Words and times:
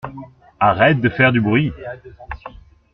Arrête 0.59 0.99
de 0.99 1.09
faire 1.09 1.31
du 1.31 1.39
bruit! 1.39 1.71